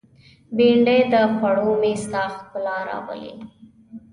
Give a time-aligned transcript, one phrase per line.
[0.55, 3.33] بېنډۍ د خوړو مېز ته ښکلا راولي